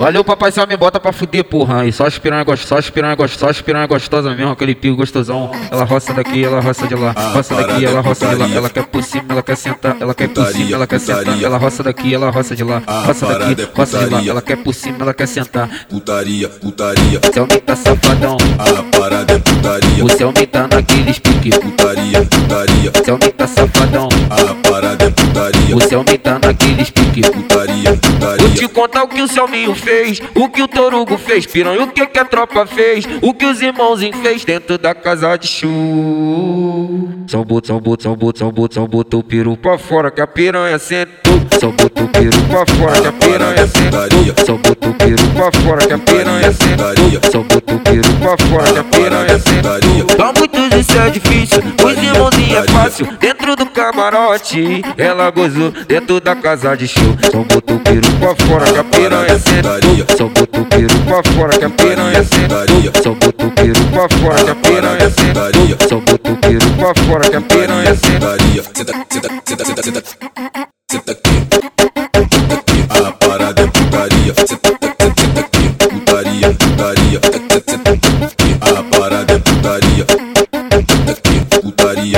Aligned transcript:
Valeu, 0.00 0.24
papai, 0.24 0.50
só 0.50 0.66
me 0.66 0.78
bota 0.78 0.98
pra 0.98 1.12
fuder, 1.12 1.44
porra. 1.44 1.84
E 1.84 1.92
só 1.92 2.06
as 2.06 2.16
piranha 2.16 2.42
gostosa, 2.42 2.66
só 2.66 2.78
as 2.78 3.16
gostosa, 3.16 3.38
só 3.38 3.50
as 3.50 3.60
piranha 3.60 3.86
gostosa 3.86 4.34
mesmo, 4.34 4.50
aquele 4.50 4.74
pico 4.74 4.96
gostosão. 4.96 5.50
Ela 5.70 5.84
roça 5.84 6.14
daqui, 6.14 6.42
ela 6.42 6.58
roça 6.58 6.88
de 6.88 6.94
lá. 6.94 7.12
Roça 7.34 7.54
daqui, 7.54 7.84
ela 7.84 8.00
roça 8.00 8.26
de 8.26 8.34
lá. 8.34 8.48
Ela 8.48 8.70
quer 8.70 8.86
por 8.86 9.02
cima, 9.02 9.26
ela 9.28 9.42
quer 9.42 9.56
sentar. 9.56 9.98
Ela 10.00 10.14
quer 10.14 10.28
por 10.28 10.46
cima, 10.46 10.74
ela 10.74 10.86
quer 10.86 11.00
sentar. 11.00 11.42
Ela 11.42 11.58
roça 11.58 11.82
daqui, 11.82 12.14
ela 12.14 12.30
roça 12.30 12.56
de 12.56 12.64
lá. 12.64 12.82
Roça 13.04 13.26
daqui, 13.26 13.68
roça 13.74 13.98
de 13.98 14.06
lá. 14.06 14.24
Ela 14.26 14.40
quer 14.40 14.56
por 14.56 14.74
cima, 14.74 14.96
ela 15.00 15.12
quer 15.12 15.28
sentar. 15.28 15.68
Putaria, 15.90 16.48
putaria. 16.48 17.20
Seu 17.34 17.46
me 17.46 17.60
tá 17.60 17.76
safadão. 17.76 18.38
A 18.58 18.98
parada 18.98 19.34
é 19.34 19.38
putaria. 19.38 20.02
O 20.02 20.08
seu 20.08 20.32
me 20.32 20.46
tá 20.46 20.66
naqueles 20.66 21.18
pique. 21.18 21.50
Putaria, 21.50 22.24
putaria. 22.24 22.92
Seu 23.04 23.18
me 23.18 23.28
tá 23.32 23.46
safadão. 23.46 24.08
A 24.30 24.66
parada 24.66 25.04
é 25.04 25.09
putaria. 25.50 25.98
O 25.98 26.04
me 26.04 26.18
tá 26.18 26.38
naqueles 26.38 26.90
pique. 26.90 27.22
Putaria, 27.22 27.90
Vou 27.90 27.96
te 27.96 28.10
putaria. 28.10 28.68
contar 28.68 29.02
o 29.02 29.08
que 29.08 29.20
o 29.22 29.28
Selminho 29.28 29.74
fez, 29.74 30.20
o 30.34 30.48
que 30.48 30.62
o 30.62 30.68
Torugo 30.68 31.18
fez, 31.18 31.46
piranha, 31.46 31.82
o 31.82 31.88
que, 31.88 32.06
que 32.06 32.18
a 32.18 32.24
tropa 32.24 32.66
fez, 32.66 33.04
o 33.22 33.34
que 33.34 33.44
os 33.44 33.60
irmãozinhos 33.60 34.18
fez 34.18 34.44
dentro 34.44 34.78
da 34.78 34.94
casa 34.94 35.36
de 35.36 35.46
chu. 35.46 37.08
Só 37.26 37.44
botou, 37.44 37.74
só 37.76 37.80
botou, 37.80 38.02
só 38.02 38.14
botou, 38.14 38.38
só 38.38 38.50
botou, 38.50 38.82
só 38.82 38.86
botou 38.86 39.20
o 39.20 39.24
peru 39.24 39.56
pra 39.56 39.78
fora 39.78 40.10
que 40.10 40.20
a 40.20 40.26
piranha 40.26 40.78
sentou. 40.78 41.29
Só 41.58 41.70
botou 41.70 42.04
o 42.04 42.08
peru 42.08 42.42
pra 42.48 42.64
fora 42.74 43.00
que 43.00 43.08
a 43.08 43.12
piranha 43.12 43.66
sentou. 43.66 44.46
Só 44.46 44.52
botou 44.56 44.90
o 44.90 44.94
peru 44.94 45.26
pra 45.34 45.60
fora 45.60 45.86
que 45.86 45.92
a 45.92 45.98
piranha 45.98 46.52
sentou. 46.52 47.30
Só 47.30 47.38
botou 47.42 47.76
o 47.76 47.80
peru 47.80 48.12
pra 48.20 48.46
fora 48.46 48.72
que 48.72 48.78
a 48.78 48.84
piranha 48.84 49.38
sentou. 49.38 50.16
Pra 50.16 50.32
muitos 50.36 50.60
isso 50.80 50.98
é 50.98 51.10
difícil, 51.10 51.62
os 51.84 52.02
irmãozinhos 52.02 52.58
é 52.58 52.72
fácil. 52.72 53.06
Dentro 53.20 53.56
do 53.56 53.66
camarote, 53.66 54.82
ela 54.96 55.30
gozou 55.30 55.70
dentro 55.86 56.20
da 56.20 56.34
casa 56.34 56.74
de 56.76 56.88
show. 56.88 57.16
Só 57.30 57.38
botou 57.42 57.76
o 57.76 57.80
peru 57.80 58.10
pra 58.18 58.46
fora 58.46 58.72
que 58.72 58.78
a 58.78 58.84
piranha 58.84 59.38
sentou. 59.38 60.16
Só 60.16 60.24
botou 60.28 60.62
o 60.62 60.66
peru 60.66 60.98
pra 61.06 61.32
fora 61.32 61.58
que 61.58 61.64
a 61.64 61.70
piranha 61.70 62.24
sentou. 62.24 63.02
Só 63.02 63.10
botou 63.14 63.46
o 63.46 63.50
peru 63.50 63.84
pra 63.92 64.08
fora 64.18 64.44
que 64.44 64.50
a 64.50 64.54
piranha 64.54 65.10
sentou. 65.10 65.88
Só 65.88 65.96
botou 65.96 66.32
o 66.32 66.36
peru 66.38 66.70
pra 66.78 67.04
fora 67.04 67.30
que 67.30 67.36
a 67.36 67.40
piranha. 67.40 67.94
Senta, 67.94 68.38
senta, 68.74 68.92
senta, 69.10 69.64
senta, 69.64 69.82
senta. 69.82 69.82
Senta 69.82 70.29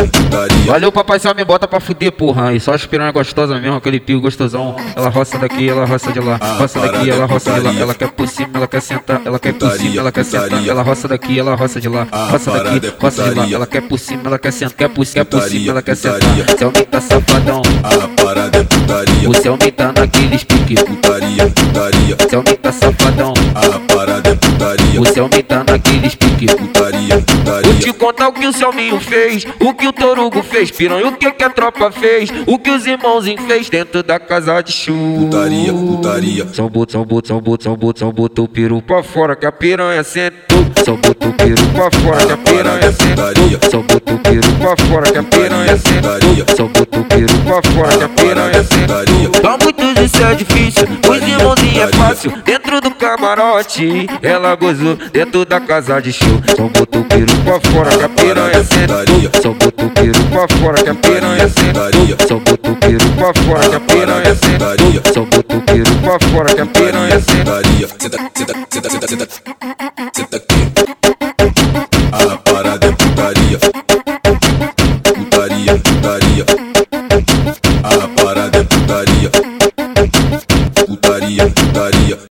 Putaria. 0.08 0.72
Valeu, 0.72 0.92
papai, 0.92 1.18
só 1.18 1.34
me 1.34 1.44
bota 1.44 1.66
pra 1.66 1.80
fuder, 1.80 2.12
porra. 2.12 2.52
E 2.52 2.60
só 2.60 2.74
as 2.74 2.86
piranha 2.86 3.12
gostosa 3.12 3.58
mesmo, 3.58 3.76
aquele 3.76 4.00
pico 4.00 4.20
gostosão. 4.20 4.76
Ela 4.94 5.08
roça 5.08 5.38
daqui, 5.38 5.68
ela 5.68 5.84
roça 5.84 6.12
de 6.12 6.20
lá. 6.20 6.38
Roça 6.58 6.80
daqui, 6.80 7.10
ela 7.10 7.26
roça 7.26 7.52
de 7.52 7.60
lá. 7.60 7.72
Ela 7.72 7.94
quer 7.94 8.10
por 8.10 8.28
cima, 8.28 8.50
ela 8.54 8.66
quer 8.66 8.80
sentar. 8.80 9.20
Ela 9.24 9.38
quer 9.38 9.54
por 9.54 9.70
cima, 9.72 10.00
ela 10.00 10.12
quer 10.12 10.24
sentar. 10.24 10.68
Ela 10.68 10.82
roça 10.82 11.08
daqui, 11.08 11.38
ela 11.38 11.54
roça 11.54 11.80
de 11.80 11.88
lá. 11.88 12.06
Roça 12.30 12.50
daqui, 12.50 12.92
roça 12.98 13.22
de 13.24 13.34
lá. 13.34 13.50
Ela 13.50 13.66
quer 13.66 13.82
por 13.82 13.98
cima, 13.98 14.22
ela 14.26 14.38
quer 14.38 14.52
sentar. 14.52 14.76
Quer 14.76 14.88
por 14.88 15.06
quer 15.06 15.24
por 15.24 15.42
cima, 15.42 15.70
ela 15.70 15.82
quer 15.82 15.96
sentar. 15.96 16.20
Seu 16.58 16.68
me 16.68 16.82
tá 16.84 17.00
safadão. 17.00 17.62
A 17.82 18.22
parada 18.22 18.58
é 18.58 18.64
putaria. 18.64 19.28
O 19.30 19.34
seu 19.34 19.56
me 19.56 19.70
tá 19.70 19.92
naqueles 19.96 20.44
pique. 20.44 20.74
Putaria, 20.74 21.46
putaria. 21.50 22.16
Seu 22.28 22.42
me 22.42 22.56
tá 22.56 22.72
safadão. 22.72 23.34
A 23.54 23.94
parada 23.94 24.30
é. 24.30 24.31
O 24.98 25.06
seu 25.06 25.28
me 25.28 25.42
tá 25.42 25.64
naqueles 25.66 26.14
pique. 26.14 26.46
Putaria, 26.46 27.14
Vou 27.16 27.22
putaria. 27.22 27.74
te 27.74 27.92
contar 27.92 28.28
o 28.28 28.32
que 28.32 28.46
o 28.46 28.52
Selminho 28.52 29.00
fez, 29.00 29.46
o 29.60 29.72
que 29.74 29.86
o 29.86 29.92
Torugo 29.92 30.42
fez, 30.42 30.70
piranha, 30.70 31.06
o 31.08 31.12
que, 31.12 31.30
que 31.30 31.44
a 31.44 31.50
tropa 31.50 31.90
fez, 31.90 32.30
o 32.46 32.58
que 32.58 32.70
os 32.70 32.86
irmãozinhos 32.86 33.42
fez 33.46 33.70
dentro 33.70 34.02
da 34.02 34.18
casa 34.18 34.60
de 34.60 34.72
chu. 34.72 34.92
Putaria, 35.18 35.72
putaria. 35.72 36.46
Só 36.52 36.68
botou, 36.68 37.00
só 37.00 37.04
botou, 37.04 37.28
só 37.28 37.40
botou, 37.40 37.62
só 37.64 37.74
botou, 37.76 37.98
só 38.08 38.12
botou 38.12 38.44
o 38.44 38.48
peru 38.48 38.82
pra 38.82 39.02
fora 39.02 39.36
que 39.36 39.46
a 39.46 39.52
piranha 39.52 40.02
sentou. 40.02 40.62
Só 40.84 40.96
botou 40.96 41.28
o 41.30 41.32
peru 41.34 41.66
pra 41.74 41.90
fora 42.00 42.26
que 42.26 42.32
a 42.32 42.36
piranha 42.36 42.92
sentou. 42.92 43.70
Só 43.70 43.78
botou 43.82 44.14
o 44.16 44.18
peru 44.18 44.52
pra 44.58 44.86
fora 44.86 45.12
que 45.12 45.18
a 45.18 45.22
piranha 45.22 45.76
sentou. 45.76 46.56
Só 46.56 46.64
botou 46.66 47.00
o 47.00 47.04
peru 47.04 47.31
pra 47.52 47.70
fora 47.70 47.98
que 47.98 48.04
a 48.04 48.08
piranha 48.08 48.64
sentou. 48.64 49.42
Pra 49.42 49.58
muitos 49.58 50.02
isso 50.02 50.24
é 50.24 50.34
difícil, 50.34 50.88
os 51.08 51.28
irmãozinhos 51.28 51.76
é 51.76 51.96
fácil. 51.96 52.32
Dentro 52.44 52.80
do 52.80 52.90
camarote, 52.92 54.06
ela 54.22 54.54
gozou 54.54 54.96
dentro 55.12 55.44
da 55.44 55.60
casa 55.60 56.00
de 56.00 56.12
show. 56.12 56.40
Só 56.56 56.62
botou 56.68 57.02
o 57.02 57.04
peru 57.04 57.36
pra 57.44 57.60
fora 57.70 57.90
que 57.90 58.04
a 58.04 58.08
piranha 58.08 58.64
sentou. 58.64 59.42
Só 59.42 59.52
botou 59.52 59.86
o 59.86 59.90
peru 59.90 60.24
pra 60.30 60.56
fora 60.56 60.82
que 60.82 60.90
a 60.90 60.94
piranha 60.94 61.48
sentou. 61.48 62.26
Só 62.26 62.38
botou 62.38 62.72
o 62.72 62.76
peru 62.76 63.08
pra 63.16 63.42
fora 63.42 63.68
que 63.68 63.76
a 63.76 63.80
piranha 63.80 64.34
sentou. 64.34 65.12
Só 65.12 65.20
botou 65.24 65.58
o 65.58 65.62
peru 65.62 65.96
pra 66.02 66.28
fora 66.28 66.54
que 66.54 66.60
a 66.60 66.66
piranha 66.66 67.20
sentou. 67.20 67.42
Putaria. 67.42 67.88
Senta, 67.98 68.18
senta, 68.34 68.54
senta, 68.70 68.90
senta, 68.90 69.08
senta. 69.08 69.91